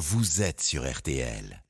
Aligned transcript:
vous 0.00 0.40
êtes 0.40 0.62
sur 0.62 0.90
RTL. 0.90 1.62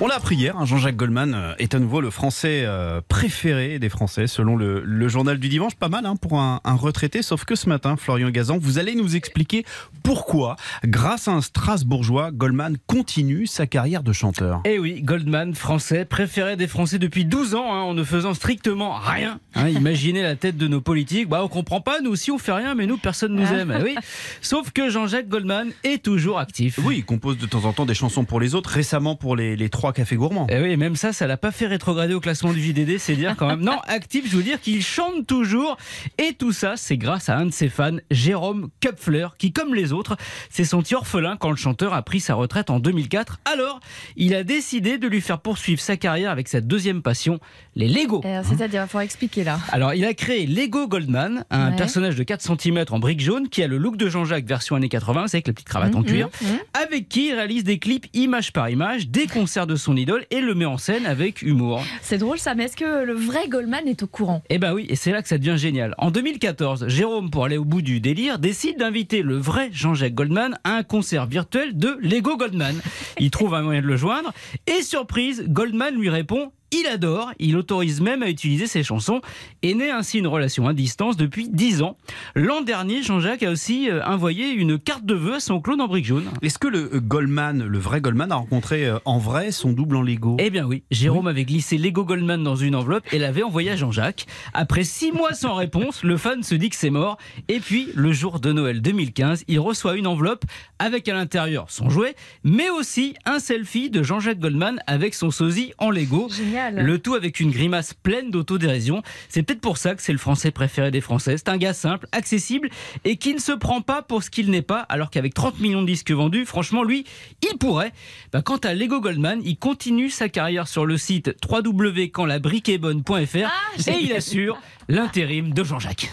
On 0.00 0.06
l'a 0.06 0.14
appris 0.14 0.36
hier, 0.36 0.56
hein, 0.56 0.64
Jean-Jacques 0.64 0.94
Goldman 0.94 1.34
euh, 1.34 1.54
est 1.58 1.74
à 1.74 1.80
nouveau 1.80 2.00
le 2.00 2.10
Français 2.10 2.62
euh, 2.64 3.00
préféré 3.08 3.80
des 3.80 3.88
Français, 3.88 4.28
selon 4.28 4.54
le, 4.54 4.80
le 4.84 5.08
journal 5.08 5.38
du 5.38 5.48
dimanche. 5.48 5.74
Pas 5.74 5.88
mal 5.88 6.06
hein, 6.06 6.14
pour 6.14 6.38
un, 6.38 6.60
un 6.62 6.74
retraité, 6.74 7.20
sauf 7.20 7.44
que 7.44 7.56
ce 7.56 7.68
matin, 7.68 7.96
Florian 7.96 8.30
Gazan, 8.30 8.58
vous 8.58 8.78
allez 8.78 8.94
nous 8.94 9.16
expliquer 9.16 9.64
pourquoi, 10.04 10.54
grâce 10.84 11.26
à 11.26 11.32
un 11.32 11.40
Strasbourgeois, 11.40 12.30
Goldman 12.30 12.76
continue 12.86 13.48
sa 13.48 13.66
carrière 13.66 14.04
de 14.04 14.12
chanteur. 14.12 14.60
Eh 14.66 14.78
oui, 14.78 15.02
Goldman, 15.02 15.56
français, 15.56 16.04
préféré 16.04 16.54
des 16.54 16.68
Français 16.68 17.00
depuis 17.00 17.24
12 17.24 17.56
ans, 17.56 17.74
hein, 17.74 17.80
en 17.80 17.94
ne 17.94 18.04
faisant 18.04 18.34
strictement 18.34 18.94
rien. 18.94 19.40
Hein, 19.56 19.68
imaginez 19.68 20.22
la 20.22 20.36
tête 20.36 20.56
de 20.56 20.68
nos 20.68 20.80
politiques. 20.80 21.28
Bah, 21.28 21.40
on 21.42 21.48
comprend 21.48 21.80
pas, 21.80 22.00
nous 22.02 22.12
aussi 22.12 22.30
on 22.30 22.38
fait 22.38 22.52
rien, 22.52 22.76
mais 22.76 22.86
nous 22.86 22.98
personne 22.98 23.34
nous 23.34 23.52
aime. 23.52 23.76
Eh 23.76 23.82
oui. 23.82 23.96
Sauf 24.42 24.70
que 24.70 24.90
Jean-Jacques 24.90 25.28
Goldman 25.28 25.72
est 25.82 26.04
toujours 26.04 26.38
actif. 26.38 26.78
Oui, 26.84 26.98
il 26.98 27.04
compose 27.04 27.36
de 27.36 27.46
temps 27.46 27.64
en 27.64 27.72
temps 27.72 27.84
des 27.84 27.94
chansons 27.94 28.24
pour 28.24 28.38
les 28.38 28.54
autres, 28.54 28.70
récemment 28.70 29.16
pour 29.16 29.34
les, 29.34 29.56
les 29.56 29.68
trois 29.68 29.87
cafés 29.92 30.16
gourmands. 30.16 30.46
Eh 30.50 30.60
oui, 30.60 30.76
même 30.76 30.96
ça, 30.96 31.12
ça 31.12 31.26
l'a 31.26 31.36
pas 31.36 31.50
fait 31.50 31.66
rétrograder 31.66 32.14
au 32.14 32.20
classement 32.20 32.52
du 32.52 32.62
JDD, 32.62 32.98
c'est 32.98 33.16
dire 33.16 33.34
quand 33.36 33.46
même. 33.46 33.60
Non, 33.60 33.78
actif, 33.86 34.30
je 34.30 34.36
veux 34.36 34.42
dire 34.42 34.60
qu'il 34.60 34.82
chante 34.82 35.26
toujours. 35.26 35.76
Et 36.18 36.32
tout 36.34 36.52
ça, 36.52 36.74
c'est 36.76 36.96
grâce 36.96 37.28
à 37.28 37.36
un 37.36 37.46
de 37.46 37.52
ses 37.52 37.68
fans, 37.68 37.96
Jérôme 38.10 38.68
Kupfler, 38.80 39.28
qui, 39.38 39.52
comme 39.52 39.74
les 39.74 39.92
autres, 39.92 40.16
s'est 40.50 40.64
senti 40.64 40.94
orphelin 40.94 41.36
quand 41.36 41.50
le 41.50 41.56
chanteur 41.56 41.94
a 41.94 42.02
pris 42.02 42.20
sa 42.20 42.34
retraite 42.34 42.70
en 42.70 42.80
2004. 42.80 43.40
Alors, 43.52 43.80
il 44.16 44.34
a 44.34 44.42
décidé 44.44 44.98
de 44.98 45.06
lui 45.08 45.20
faire 45.20 45.40
poursuivre 45.40 45.80
sa 45.80 45.96
carrière 45.96 46.30
avec 46.30 46.48
sa 46.48 46.60
deuxième 46.60 47.02
passion, 47.02 47.38
les 47.76 47.88
Lego. 47.88 48.22
Euh, 48.24 48.42
C'est-à-dire, 48.44 48.82
il 48.84 48.88
faut 48.88 49.00
expliquer 49.00 49.44
là. 49.44 49.58
Alors, 49.72 49.94
il 49.94 50.04
a 50.04 50.14
créé 50.14 50.46
Lego 50.46 50.88
Goldman, 50.88 51.44
un 51.50 51.70
Ouais. 51.70 51.76
personnage 51.76 52.16
de 52.16 52.22
4 52.22 52.40
cm 52.42 52.84
en 52.90 52.98
brique 52.98 53.20
jaune 53.20 53.48
qui 53.48 53.62
a 53.62 53.66
le 53.66 53.78
look 53.78 53.96
de 53.96 54.08
Jean-Jacques 54.08 54.46
version 54.46 54.76
années 54.76 54.88
80, 54.88 55.28
c'est 55.28 55.36
avec 55.38 55.46
la 55.48 55.52
petite 55.52 55.68
cravate 55.68 55.94
en 55.94 56.00
Mhm, 56.00 56.04
cuir, 56.06 56.28
avec 56.74 57.08
qui 57.08 57.28
il 57.28 57.34
réalise 57.34 57.64
des 57.64 57.78
clips 57.78 58.06
image 58.14 58.52
par 58.52 58.68
image, 58.70 59.08
des 59.08 59.26
concerts 59.26 59.66
de 59.66 59.76
son 59.78 59.96
idole 59.96 60.26
et 60.30 60.40
le 60.40 60.54
met 60.54 60.64
en 60.64 60.76
scène 60.76 61.06
avec 61.06 61.42
humour. 61.42 61.82
C'est 62.02 62.18
drôle 62.18 62.38
ça, 62.38 62.54
mais 62.54 62.64
est-ce 62.64 62.76
que 62.76 63.04
le 63.04 63.14
vrai 63.14 63.48
Goldman 63.48 63.88
est 63.88 64.02
au 64.02 64.06
courant? 64.06 64.42
Eh 64.50 64.58
ben 64.58 64.74
oui, 64.74 64.86
et 64.88 64.96
c'est 64.96 65.12
là 65.12 65.22
que 65.22 65.28
ça 65.28 65.38
devient 65.38 65.56
génial. 65.56 65.94
En 65.98 66.10
2014, 66.10 66.88
Jérôme, 66.88 67.30
pour 67.30 67.44
aller 67.44 67.56
au 67.56 67.64
bout 67.64 67.82
du 67.82 68.00
délire, 68.00 68.38
décide 68.38 68.78
d'inviter 68.78 69.22
le 69.22 69.36
vrai 69.36 69.70
Jean-Jacques 69.72 70.14
Goldman 70.14 70.58
à 70.64 70.74
un 70.74 70.82
concert 70.82 71.26
virtuel 71.26 71.78
de 71.78 71.96
Lego 72.00 72.36
Goldman. 72.36 72.74
Il 73.18 73.30
trouve 73.30 73.54
un 73.54 73.62
moyen 73.62 73.80
de 73.80 73.86
le 73.86 73.96
joindre 73.96 74.32
et 74.66 74.82
surprise, 74.82 75.44
Goldman 75.48 75.94
lui 75.94 76.10
répond 76.10 76.52
il 76.80 76.86
adore, 76.86 77.32
il 77.38 77.56
autorise 77.56 78.00
même 78.00 78.22
à 78.22 78.28
utiliser 78.28 78.66
ses 78.66 78.82
chansons 78.82 79.20
et 79.62 79.74
naît 79.74 79.90
ainsi 79.90 80.18
une 80.18 80.26
relation 80.26 80.68
à 80.68 80.74
distance 80.74 81.16
depuis 81.16 81.48
10 81.48 81.82
ans. 81.82 81.96
L'an 82.34 82.60
dernier, 82.60 83.02
Jean-Jacques 83.02 83.42
a 83.42 83.50
aussi 83.50 83.90
euh, 83.90 84.04
envoyé 84.04 84.50
une 84.50 84.78
carte 84.78 85.04
de 85.04 85.14
vœux 85.14 85.34
à 85.34 85.40
son 85.40 85.60
clone 85.60 85.80
en 85.80 85.88
brique 85.88 86.04
jaune. 86.04 86.26
Est-ce 86.42 86.58
que 86.58 86.68
le 86.68 86.94
euh, 86.94 87.00
Goldman, 87.00 87.64
le 87.64 87.78
vrai 87.78 88.00
Goldman, 88.00 88.30
a 88.30 88.36
rencontré 88.36 88.86
euh, 88.86 88.98
en 89.04 89.18
vrai 89.18 89.50
son 89.50 89.72
double 89.72 89.96
en 89.96 90.02
Lego? 90.02 90.36
Eh 90.38 90.50
bien 90.50 90.66
oui, 90.66 90.84
Jérôme 90.90 91.26
avait 91.26 91.44
glissé 91.44 91.78
Lego 91.78 92.04
Goldman 92.04 92.42
dans 92.42 92.56
une 92.56 92.74
enveloppe 92.74 93.12
et 93.12 93.18
l'avait 93.18 93.42
envoyé 93.42 93.70
à 93.70 93.76
Jean-Jacques. 93.76 94.26
Après 94.54 94.84
six 94.84 95.10
mois 95.10 95.34
sans 95.34 95.54
réponse, 95.54 96.04
le 96.04 96.16
fan 96.16 96.42
se 96.42 96.54
dit 96.54 96.70
que 96.70 96.76
c'est 96.76 96.90
mort. 96.90 97.18
Et 97.48 97.60
puis, 97.60 97.88
le 97.94 98.12
jour 98.12 98.40
de 98.40 98.52
Noël 98.52 98.80
2015, 98.82 99.44
il 99.48 99.58
reçoit 99.58 99.96
une 99.96 100.06
enveloppe 100.06 100.44
avec 100.78 101.08
à 101.08 101.14
l'intérieur 101.14 101.66
son 101.70 101.90
jouet, 101.90 102.14
mais 102.44 102.70
aussi 102.70 103.14
un 103.24 103.38
selfie 103.38 103.90
de 103.90 104.02
Jean-Jacques 104.02 104.38
Goldman 104.38 104.80
avec 104.86 105.14
son 105.14 105.30
sosie 105.30 105.72
en 105.78 105.90
Lego. 105.90 106.28
Génial. 106.30 106.67
Le 106.76 106.98
tout 106.98 107.14
avec 107.14 107.40
une 107.40 107.50
grimace 107.50 107.94
pleine 107.94 108.30
d'autodérision. 108.30 109.02
C'est 109.28 109.42
peut-être 109.42 109.60
pour 109.60 109.78
ça 109.78 109.94
que 109.94 110.02
c'est 110.02 110.12
le 110.12 110.18
français 110.18 110.50
préféré 110.50 110.90
des 110.90 111.00
Français. 111.00 111.36
C'est 111.36 111.48
un 111.48 111.56
gars 111.56 111.74
simple, 111.74 112.06
accessible 112.12 112.70
et 113.04 113.16
qui 113.16 113.34
ne 113.34 113.38
se 113.38 113.52
prend 113.52 113.80
pas 113.80 114.02
pour 114.02 114.22
ce 114.22 114.30
qu'il 114.30 114.50
n'est 114.50 114.62
pas, 114.62 114.80
alors 114.80 115.10
qu'avec 115.10 115.34
30 115.34 115.60
millions 115.60 115.82
de 115.82 115.86
disques 115.86 116.10
vendus, 116.10 116.44
franchement, 116.44 116.82
lui, 116.82 117.04
il 117.50 117.58
pourrait. 117.58 117.92
Bah, 118.32 118.42
quant 118.42 118.58
à 118.58 118.74
Lego 118.74 119.00
Goldman, 119.00 119.40
il 119.44 119.58
continue 119.58 120.10
sa 120.10 120.28
carrière 120.28 120.68
sur 120.68 120.86
le 120.86 120.96
site 120.96 121.34
www.quandlabriqueestbonne.fr 121.48 123.46
Ah, 123.46 123.90
et 123.90 123.98
il 124.02 124.12
assure 124.12 124.60
l'intérim 124.88 125.52
de 125.52 125.64
Jean-Jacques. 125.64 126.10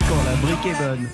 Quand 0.00 0.22
la 0.24 0.34
brique 0.36 0.66
est 0.66 0.78
bonne. 0.78 1.08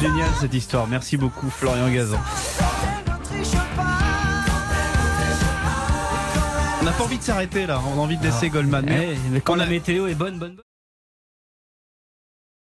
Génial 0.00 0.28
cette 0.40 0.54
histoire. 0.54 0.86
Merci 0.86 1.16
beaucoup 1.16 1.50
Florian 1.50 1.88
Gazan. 1.90 2.18
On 6.80 6.84
n'a 6.84 6.92
pas 6.92 7.04
envie 7.04 7.18
de 7.18 7.22
s'arrêter 7.22 7.66
là, 7.66 7.80
on 7.94 7.98
a 7.98 8.02
envie 8.02 8.16
de 8.16 8.22
laisser 8.22 8.48
Goldman. 8.48 8.84
Mais 8.86 9.10
Eh, 9.14 9.16
mais 9.30 9.40
quand 9.40 9.56
la 9.56 9.66
météo 9.66 10.06
est 10.06 10.14
bonne, 10.14 10.38
bonne, 10.38 10.54
bonne. 10.54 10.64